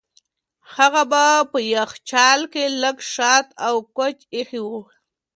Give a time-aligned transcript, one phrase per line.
[0.75, 1.03] هغه
[1.51, 4.81] په یخچال کې لږ شات او کوچ ایښي وو.